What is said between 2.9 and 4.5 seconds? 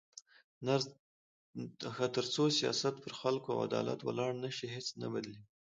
پر خلکو او عدالت ولاړ نه